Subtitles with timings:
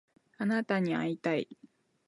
[0.39, 1.47] あなたに会いたい